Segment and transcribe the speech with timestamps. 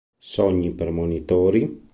[0.29, 1.65] Sogni premonitori?